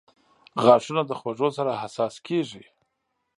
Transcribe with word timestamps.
•غاښونه 0.63 1.01
د 1.05 1.11
خوږو 1.19 1.49
سره 1.57 1.79
حساس 1.81 2.15
کیږي. 2.27 2.65